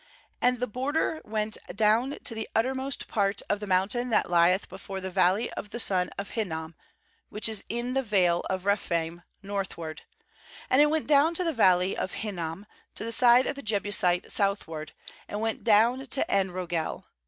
16And 0.41 0.57
the 0.59 0.65
border 0.65 1.21
went 1.23 1.53
282 1.53 1.59
JOSHUA 1.59 1.77
19.16 1.77 1.77
down 1.77 2.19
to 2.23 2.33
the 2.33 2.49
uttermost 2.55 3.07
part 3.07 3.41
of 3.47 3.59
the 3.59 3.67
mountain 3.67 4.09
that 4.09 4.31
lieth 4.31 4.67
before 4.67 4.99
the 4.99 5.11
Valley 5.11 5.53
of 5.53 5.69
the 5.69 5.79
son 5.79 6.09
of 6.17 6.31
Hinnom, 6.31 6.73
which 7.29 7.47
is 7.47 7.63
in 7.69 7.93
the 7.93 8.01
vale 8.01 8.39
of 8.49 8.65
Rephaim 8.65 9.21
northward; 9.43 10.01
and 10.71 10.81
it 10.81 10.89
went 10.89 11.05
down 11.05 11.35
to 11.35 11.43
the 11.43 11.53
Valley 11.53 11.95
of 11.95 12.13
Einnom, 12.25 12.65
to 12.95 13.03
the 13.03 13.11
side 13.11 13.45
of 13.45 13.53
the 13.53 13.61
Jebusite 13.61 14.31
southward, 14.31 14.93
and 15.27 15.39
went 15.39 15.63
down 15.63 16.07
to 16.07 16.31
En 16.31 16.49
rogel. 16.49 17.05